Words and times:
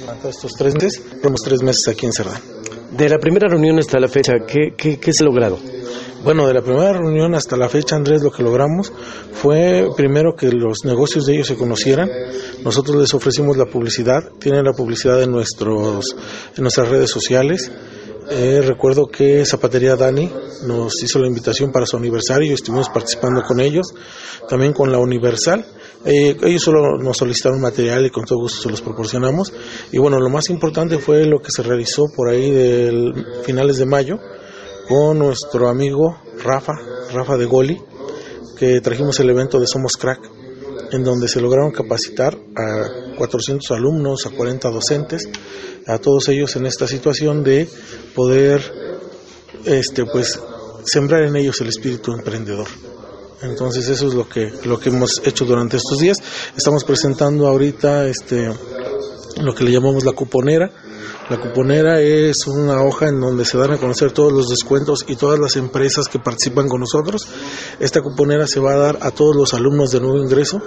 Durante 0.00 0.28
estos 0.28 0.52
tres 0.52 0.74
meses, 0.74 1.02
tenemos 1.20 1.40
tres 1.42 1.62
meses 1.62 1.88
aquí 1.88 2.06
en 2.06 2.12
Cerdán. 2.12 2.40
De 2.90 3.08
la 3.08 3.18
primera 3.18 3.48
reunión 3.48 3.78
hasta 3.78 3.98
la 3.98 4.08
fecha, 4.08 4.32
¿qué, 4.46 4.74
qué, 4.76 4.98
qué 4.98 5.12
se 5.12 5.22
ha 5.22 5.26
logrado? 5.26 5.58
Bueno, 6.24 6.46
de 6.46 6.54
la 6.54 6.62
primera 6.62 6.92
reunión 6.92 7.34
hasta 7.34 7.56
la 7.56 7.68
fecha, 7.68 7.96
Andrés, 7.96 8.22
lo 8.22 8.30
que 8.30 8.44
logramos 8.44 8.92
fue 9.32 9.88
primero 9.96 10.36
que 10.36 10.52
los 10.52 10.84
negocios 10.84 11.26
de 11.26 11.34
ellos 11.34 11.48
se 11.48 11.56
conocieran. 11.56 12.08
Nosotros 12.62 12.96
les 12.96 13.12
ofrecimos 13.12 13.56
la 13.56 13.66
publicidad, 13.66 14.30
tienen 14.38 14.64
la 14.64 14.72
publicidad 14.72 15.20
en, 15.20 15.32
nuestros, 15.32 16.14
en 16.56 16.62
nuestras 16.62 16.88
redes 16.88 17.10
sociales. 17.10 17.72
Eh, 18.34 18.62
recuerdo 18.62 19.08
que 19.08 19.44
Zapatería 19.44 19.94
Dani 19.94 20.30
nos 20.66 21.02
hizo 21.02 21.18
la 21.18 21.26
invitación 21.26 21.70
para 21.70 21.84
su 21.84 21.98
aniversario 21.98 22.50
y 22.50 22.54
estuvimos 22.54 22.88
participando 22.88 23.42
con 23.42 23.60
ellos, 23.60 23.94
también 24.48 24.72
con 24.72 24.90
la 24.90 24.98
Universal. 24.98 25.66
Eh, 26.06 26.38
ellos 26.42 26.62
solo 26.62 26.96
nos 26.96 27.18
solicitaron 27.18 27.60
material 27.60 28.06
y 28.06 28.10
con 28.10 28.24
todo 28.24 28.38
gusto 28.38 28.62
se 28.62 28.70
los 28.70 28.80
proporcionamos. 28.80 29.52
Y 29.92 29.98
bueno, 29.98 30.18
lo 30.18 30.30
más 30.30 30.48
importante 30.48 30.96
fue 30.96 31.26
lo 31.26 31.40
que 31.40 31.50
se 31.50 31.62
realizó 31.62 32.04
por 32.16 32.30
ahí 32.30 32.50
de 32.50 33.12
finales 33.44 33.76
de 33.76 33.84
mayo 33.84 34.16
con 34.88 35.18
nuestro 35.18 35.68
amigo 35.68 36.16
Rafa, 36.42 36.72
Rafa 37.12 37.36
de 37.36 37.44
Goli, 37.44 37.82
que 38.56 38.80
trajimos 38.80 39.20
el 39.20 39.28
evento 39.28 39.60
de 39.60 39.66
Somos 39.66 39.98
Crack, 39.98 40.20
en 40.92 41.04
donde 41.04 41.28
se 41.28 41.40
lograron 41.40 41.70
capacitar 41.72 42.36
a 42.56 43.16
400 43.16 43.70
alumnos, 43.72 44.26
a 44.26 44.30
40 44.30 44.70
docentes, 44.70 45.28
a 45.86 45.98
todos 45.98 46.28
ellos 46.28 46.54
en 46.56 46.66
esta 46.66 46.86
situación 46.86 47.42
de 47.42 47.68
poder 48.14 48.62
este 49.64 50.04
pues 50.04 50.40
sembrar 50.84 51.24
en 51.24 51.36
ellos 51.36 51.60
el 51.60 51.68
espíritu 51.68 52.12
emprendedor. 52.12 52.68
Entonces 53.42 53.88
eso 53.88 54.06
es 54.08 54.14
lo 54.14 54.28
que 54.28 54.52
lo 54.64 54.78
que 54.78 54.90
hemos 54.90 55.22
hecho 55.24 55.44
durante 55.44 55.76
estos 55.76 55.98
días. 55.98 56.18
Estamos 56.56 56.84
presentando 56.84 57.48
ahorita 57.48 58.06
este 58.06 58.50
lo 59.40 59.54
que 59.54 59.64
le 59.64 59.72
llamamos 59.72 60.04
la 60.04 60.12
cuponera, 60.12 60.70
la 61.30 61.40
cuponera 61.40 62.00
es 62.00 62.46
una 62.46 62.82
hoja 62.82 63.08
en 63.08 63.20
donde 63.20 63.44
se 63.44 63.56
dan 63.58 63.72
a 63.72 63.78
conocer 63.78 64.12
todos 64.12 64.32
los 64.32 64.48
descuentos 64.48 65.04
y 65.08 65.16
todas 65.16 65.38
las 65.38 65.56
empresas 65.56 66.08
que 66.08 66.18
participan 66.18 66.68
con 66.68 66.80
nosotros. 66.80 67.28
Esta 67.80 68.02
cuponera 68.02 68.46
se 68.46 68.60
va 68.60 68.72
a 68.72 68.78
dar 68.78 68.98
a 69.00 69.10
todos 69.10 69.34
los 69.34 69.54
alumnos 69.54 69.90
de 69.90 70.00
nuevo 70.00 70.18
ingreso, 70.18 70.60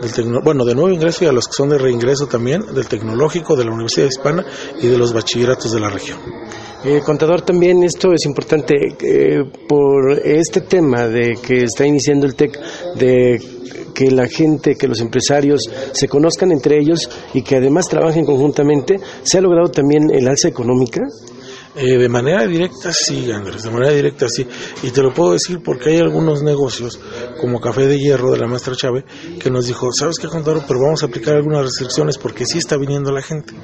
del 0.00 0.40
bueno, 0.42 0.64
de 0.64 0.74
nuevo 0.74 0.90
ingreso 0.90 1.24
y 1.24 1.28
a 1.28 1.32
los 1.32 1.46
que 1.46 1.54
son 1.54 1.68
de 1.70 1.78
reingreso 1.78 2.26
también, 2.26 2.62
del 2.74 2.88
tecnológico, 2.88 3.56
de 3.56 3.64
la 3.64 3.72
Universidad 3.72 4.06
Hispana 4.06 4.44
y 4.80 4.86
de 4.86 4.98
los 4.98 5.12
bachilleratos 5.12 5.72
de 5.72 5.80
la 5.80 5.90
región. 5.90 6.18
Eh, 6.82 7.02
contador, 7.04 7.42
también 7.42 7.82
esto 7.82 8.12
es 8.14 8.24
importante 8.24 8.74
eh, 9.00 9.44
por 9.68 10.12
este 10.24 10.62
tema 10.62 11.06
de 11.06 11.36
que 11.42 11.64
está 11.64 11.86
iniciando 11.86 12.26
el 12.26 12.34
TEC 12.34 12.58
de 12.96 13.38
que 13.94 14.10
la 14.10 14.26
gente, 14.26 14.76
que 14.76 14.88
los 14.88 15.00
empresarios 15.00 15.70
se 15.92 16.08
conozcan 16.08 16.52
entre 16.52 16.78
ellos 16.78 17.10
y 17.34 17.42
que 17.42 17.56
además 17.56 17.86
trabajen 17.86 18.24
conjuntamente, 18.24 18.98
se 19.22 19.36
ha 19.36 19.40
logrado 19.42 19.70
también 19.70 20.10
el 20.10 20.26
alza 20.26 20.48
económica. 20.48 21.02
Eh, 21.76 21.98
de 21.98 22.08
manera 22.08 22.46
directa 22.46 22.92
sí, 22.92 23.30
Andrés, 23.30 23.62
de 23.62 23.70
manera 23.70 23.92
directa 23.92 24.28
sí. 24.28 24.46
Y 24.82 24.90
te 24.90 25.02
lo 25.02 25.12
puedo 25.12 25.34
decir 25.34 25.60
porque 25.62 25.90
hay 25.90 25.98
algunos 25.98 26.42
negocios, 26.42 26.98
como 27.40 27.60
Café 27.60 27.86
de 27.86 27.98
Hierro 27.98 28.30
de 28.30 28.38
la 28.38 28.46
maestra 28.46 28.74
Chávez, 28.76 29.04
que 29.38 29.50
nos 29.50 29.66
dijo, 29.66 29.90
¿sabes 29.92 30.18
qué, 30.18 30.28
contador? 30.28 30.64
Pero 30.68 30.80
vamos 30.80 31.02
a 31.02 31.06
aplicar 31.06 31.36
algunas 31.36 31.64
restricciones 31.64 32.18
porque 32.18 32.44
sí 32.44 32.58
está 32.58 32.76
viniendo 32.76 33.10
la 33.12 33.22
gente. 33.22 33.54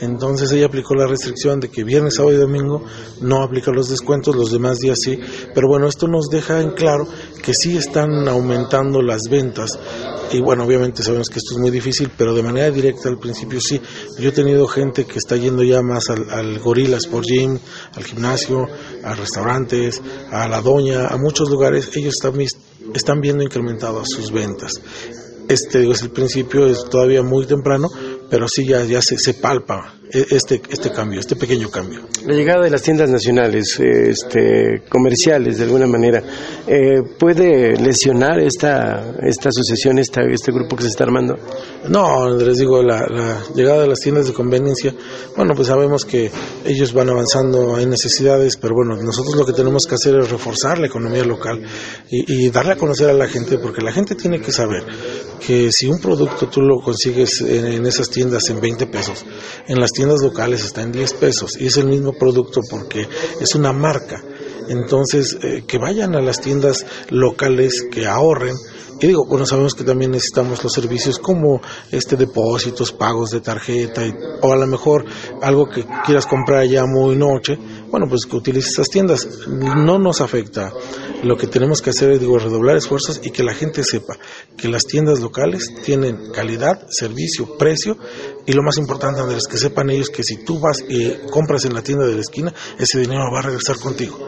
Entonces 0.00 0.50
ella 0.52 0.66
aplicó 0.66 0.94
la 0.94 1.06
restricción 1.06 1.60
de 1.60 1.68
que 1.68 1.84
viernes, 1.84 2.14
sábado 2.14 2.34
y 2.34 2.40
domingo 2.40 2.82
no 3.20 3.42
aplica 3.42 3.70
los 3.70 3.90
descuentos, 3.90 4.34
los 4.34 4.50
demás 4.50 4.78
días 4.78 5.00
sí. 5.00 5.18
Pero 5.54 5.68
bueno, 5.68 5.86
esto 5.86 6.08
nos 6.08 6.28
deja 6.28 6.60
en 6.60 6.70
claro 6.70 7.06
que 7.42 7.52
sí 7.52 7.76
están 7.76 8.26
aumentando 8.28 9.02
las 9.02 9.22
ventas 9.30 9.78
y 10.32 10.40
bueno, 10.40 10.64
obviamente 10.64 11.02
sabemos 11.02 11.28
que 11.28 11.38
esto 11.38 11.54
es 11.54 11.60
muy 11.60 11.70
difícil, 11.70 12.10
pero 12.16 12.34
de 12.34 12.42
manera 12.42 12.70
directa 12.70 13.08
al 13.08 13.18
principio 13.18 13.60
sí. 13.60 13.80
Yo 14.18 14.30
he 14.30 14.32
tenido 14.32 14.66
gente 14.66 15.04
que 15.04 15.18
está 15.18 15.36
yendo 15.36 15.62
ya 15.62 15.82
más 15.82 16.10
al, 16.10 16.28
al 16.30 16.58
Gorilla 16.58 16.96
Sport 16.96 17.26
Gym, 17.26 17.58
al 17.94 18.04
gimnasio, 18.04 18.66
a 19.04 19.14
restaurantes, 19.14 20.02
a 20.30 20.48
la 20.48 20.60
doña, 20.60 21.06
a 21.06 21.16
muchos 21.16 21.48
lugares. 21.48 21.90
Ellos 21.94 22.14
están, 22.14 22.34
están 22.94 23.20
viendo 23.20 23.42
incrementadas 23.42 24.08
sus 24.08 24.30
ventas. 24.30 24.72
Este 25.48 25.88
es 25.88 26.02
el 26.02 26.10
principio, 26.10 26.66
es 26.66 26.84
todavía 26.90 27.22
muy 27.22 27.46
temprano, 27.46 27.88
pero 28.28 28.48
sí 28.48 28.66
ya, 28.66 28.84
ya 28.84 29.00
se, 29.00 29.16
se 29.18 29.34
palpa 29.34 29.94
este, 30.10 30.60
este 30.70 30.90
cambio, 30.90 31.20
este 31.20 31.36
pequeño 31.36 31.70
cambio. 31.70 32.00
La 32.24 32.34
llegada 32.34 32.64
de 32.64 32.70
las 32.70 32.82
tiendas 32.82 33.10
nacionales, 33.10 33.78
este, 33.80 34.82
comerciales 34.88 35.58
de 35.58 35.64
alguna 35.64 35.86
manera, 35.86 36.22
eh, 36.66 37.02
¿puede 37.18 37.76
lesionar 37.76 38.38
esta, 38.40 39.16
esta 39.22 39.48
asociación, 39.48 39.98
esta, 39.98 40.22
este 40.22 40.52
grupo 40.52 40.76
que 40.76 40.82
se 40.82 40.88
está 40.90 41.04
armando? 41.04 41.36
No, 41.88 42.30
les 42.30 42.58
digo, 42.58 42.82
la, 42.82 43.06
la, 43.08 43.42
llegada 43.54 43.82
de 43.82 43.88
las 43.88 44.00
tiendas 44.00 44.26
de 44.26 44.32
conveniencia, 44.32 44.94
bueno, 45.36 45.54
pues 45.54 45.68
sabemos 45.68 46.04
que 46.04 46.30
ellos 46.64 46.92
van 46.92 47.10
avanzando, 47.10 47.76
hay 47.76 47.86
necesidades, 47.86 48.56
pero 48.56 48.74
bueno, 48.74 48.96
nosotros 49.02 49.36
lo 49.36 49.44
que 49.44 49.52
tenemos 49.52 49.86
que 49.86 49.96
hacer 49.96 50.16
es 50.16 50.30
reforzar 50.30 50.78
la 50.78 50.86
economía 50.86 51.24
local 51.24 51.62
y, 52.10 52.46
y 52.46 52.50
darle 52.50 52.72
a 52.72 52.76
conocer 52.76 53.10
a 53.10 53.14
la 53.14 53.28
gente, 53.28 53.58
porque 53.58 53.82
la 53.82 53.92
gente 53.92 54.14
tiene 54.14 54.40
que 54.40 54.52
saber 54.52 54.84
que 55.44 55.70
si 55.72 55.86
un 55.86 56.00
producto 56.00 56.48
tú 56.48 56.60
lo 56.60 56.80
consigues 56.80 57.40
en, 57.40 57.66
en 57.66 57.86
esas 57.86 58.10
tiendas 58.10 58.48
en 58.50 58.60
20 58.60 58.86
pesos, 58.86 59.24
en 59.68 59.80
las 59.80 59.92
tiendas 59.96 60.20
locales 60.22 60.64
está 60.64 60.82
en 60.82 60.92
10 60.92 61.14
pesos 61.14 61.56
y 61.58 61.66
es 61.66 61.76
el 61.78 61.86
mismo 61.86 62.12
producto 62.12 62.60
porque 62.70 63.08
es 63.40 63.54
una 63.54 63.72
marca. 63.72 64.22
Entonces, 64.68 65.38
eh, 65.42 65.64
que 65.66 65.78
vayan 65.78 66.14
a 66.14 66.20
las 66.20 66.40
tiendas 66.40 66.84
locales, 67.08 67.84
que 67.90 68.06
ahorren. 68.06 68.56
Y 69.00 69.08
digo, 69.08 69.26
bueno, 69.26 69.44
sabemos 69.44 69.74
que 69.74 69.84
también 69.84 70.10
necesitamos 70.10 70.62
los 70.64 70.72
servicios 70.72 71.18
como 71.18 71.60
este 71.90 72.16
depósitos, 72.16 72.92
pagos 72.92 73.30
de 73.30 73.40
tarjeta, 73.40 74.06
y, 74.06 74.14
o 74.40 74.52
a 74.52 74.56
lo 74.56 74.66
mejor 74.66 75.04
algo 75.42 75.66
que 75.68 75.84
quieras 76.04 76.26
comprar 76.26 76.66
ya 76.66 76.84
muy 76.86 77.14
noche, 77.14 77.58
bueno, 77.90 78.06
pues 78.08 78.24
que 78.26 78.36
utilices 78.36 78.72
esas 78.72 78.88
tiendas. 78.88 79.28
No 79.48 79.98
nos 79.98 80.20
afecta. 80.20 80.72
Lo 81.22 81.36
que 81.36 81.46
tenemos 81.46 81.82
que 81.82 81.90
hacer 81.90 82.10
es, 82.12 82.20
digo, 82.20 82.38
redoblar 82.38 82.76
esfuerzos 82.76 83.20
y 83.22 83.30
que 83.30 83.42
la 83.42 83.54
gente 83.54 83.84
sepa 83.84 84.16
que 84.56 84.68
las 84.68 84.84
tiendas 84.84 85.20
locales 85.20 85.72
tienen 85.84 86.30
calidad, 86.32 86.86
servicio, 86.88 87.56
precio 87.56 87.96
y 88.46 88.52
lo 88.52 88.62
más 88.62 88.78
importante, 88.78 89.20
Andrés, 89.20 89.46
que 89.46 89.58
sepan 89.58 89.90
ellos 89.90 90.08
que 90.08 90.22
si 90.22 90.44
tú 90.44 90.60
vas 90.60 90.84
y 90.88 91.10
compras 91.30 91.64
en 91.64 91.74
la 91.74 91.82
tienda 91.82 92.06
de 92.06 92.14
la 92.14 92.20
esquina, 92.20 92.54
ese 92.78 93.00
dinero 93.00 93.24
va 93.32 93.40
a 93.40 93.42
regresar 93.42 93.76
contigo. 93.78 94.18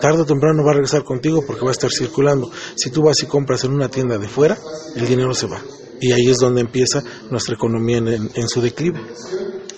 Tarde 0.00 0.22
o 0.22 0.26
temprano 0.26 0.64
va 0.64 0.70
a 0.70 0.74
regresar 0.74 1.04
contigo 1.04 1.42
porque 1.46 1.62
va 1.62 1.70
a 1.70 1.72
estar 1.72 1.90
circulando. 1.90 2.50
Si 2.74 2.90
tú 2.90 3.02
vas 3.02 3.22
y 3.22 3.26
compras 3.26 3.64
en 3.64 3.72
una 3.72 3.88
tienda 3.88 4.18
de 4.18 4.28
fuera, 4.28 4.58
el 4.94 5.06
dinero 5.06 5.34
se 5.34 5.46
va. 5.46 5.60
Y 6.00 6.12
ahí 6.12 6.28
es 6.28 6.38
donde 6.38 6.60
empieza 6.60 7.02
nuestra 7.30 7.54
economía 7.54 7.98
en, 7.98 8.30
en, 8.34 8.48
su 8.48 8.60
declive. 8.60 9.00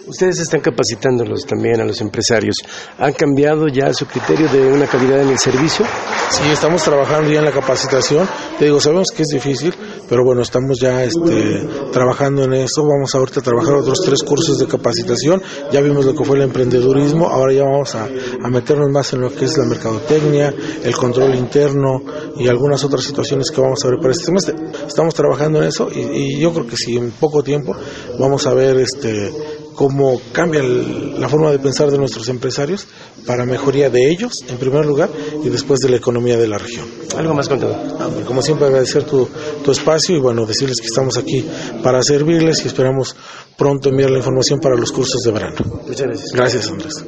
Ustedes 0.08 0.38
están 0.38 0.62
capacitándolos 0.62 1.44
también 1.44 1.82
a 1.82 1.84
los 1.84 2.00
empresarios. 2.00 2.56
¿Han 2.96 3.12
cambiado 3.12 3.68
ya 3.68 3.92
su 3.92 4.06
criterio 4.06 4.48
de 4.48 4.72
una 4.72 4.86
calidad 4.86 5.20
en 5.20 5.28
el 5.28 5.38
servicio? 5.38 5.84
Sí, 6.30 6.44
estamos 6.50 6.82
trabajando 6.82 7.30
ya 7.30 7.40
en 7.40 7.44
la 7.44 7.52
capacitación. 7.52 8.26
Te 8.58 8.64
digo, 8.64 8.80
sabemos 8.80 9.10
que 9.10 9.24
es 9.24 9.28
difícil, 9.28 9.74
pero 10.08 10.24
bueno, 10.24 10.40
estamos 10.40 10.78
ya 10.80 11.04
este, 11.04 11.68
trabajando 11.92 12.44
en 12.44 12.54
eso. 12.54 12.86
Vamos 12.86 13.14
ahorita 13.14 13.40
a 13.40 13.42
trabajar 13.42 13.74
otros 13.74 14.00
tres 14.02 14.22
cursos 14.22 14.58
de 14.58 14.66
capacitación. 14.66 15.42
Ya 15.72 15.82
vimos 15.82 16.06
lo 16.06 16.14
que 16.14 16.24
fue 16.24 16.36
el 16.36 16.42
emprendedurismo, 16.44 17.28
ahora 17.28 17.52
ya 17.52 17.64
vamos 17.64 17.94
a, 17.94 18.08
meternos 18.48 18.88
más 18.90 19.12
en 19.12 19.20
lo 19.20 19.34
que 19.34 19.44
es 19.44 19.58
la 19.58 19.66
mercadotecnia, 19.66 20.54
el 20.84 20.96
control 20.96 21.34
interno 21.34 22.00
y 22.38 22.48
algunas 22.48 22.82
otras 22.82 23.04
situaciones 23.04 23.50
que 23.50 23.60
vamos 23.60 23.84
a 23.84 23.88
ver 23.88 23.98
para 23.98 24.12
este 24.12 24.24
semestre. 24.24 24.54
Estamos 24.86 25.14
trabajando 25.14 25.60
en 25.60 25.68
eso 25.68 25.90
y, 25.94 26.00
y 26.00 26.40
yo 26.40 26.54
creo 26.54 26.66
que 26.66 26.78
sí, 26.78 26.96
en 26.96 27.10
poco 27.10 27.42
tiempo 27.42 27.76
vamos 28.18 28.46
a 28.46 28.54
ver 28.54 28.78
este 28.78 29.30
cómo 29.78 30.20
cambia 30.32 30.58
el, 30.58 31.20
la 31.20 31.28
forma 31.28 31.52
de 31.52 31.60
pensar 31.60 31.88
de 31.88 31.98
nuestros 31.98 32.28
empresarios 32.28 32.88
para 33.24 33.46
mejoría 33.46 33.88
de 33.90 34.10
ellos, 34.10 34.44
en 34.48 34.56
primer 34.56 34.84
lugar, 34.84 35.08
y 35.44 35.48
después 35.50 35.78
de 35.78 35.88
la 35.88 35.96
economía 35.98 36.36
de 36.36 36.48
la 36.48 36.58
región. 36.58 36.84
¿Algo 37.16 37.32
más 37.32 37.48
contado? 37.48 37.76
Ah, 38.00 38.08
como 38.26 38.42
siempre, 38.42 38.66
agradecer 38.66 39.04
tu, 39.04 39.28
tu 39.62 39.70
espacio 39.70 40.16
y 40.16 40.20
bueno, 40.20 40.46
decirles 40.46 40.80
que 40.80 40.88
estamos 40.88 41.16
aquí 41.16 41.46
para 41.80 42.02
servirles 42.02 42.64
y 42.64 42.66
esperamos 42.66 43.14
pronto 43.56 43.90
enviar 43.90 44.10
la 44.10 44.18
información 44.18 44.58
para 44.58 44.74
los 44.74 44.90
cursos 44.90 45.22
de 45.22 45.30
verano. 45.30 45.58
Muchas 45.86 46.08
gracias. 46.08 46.32
Gracias, 46.32 46.68
Andrés. 46.68 47.04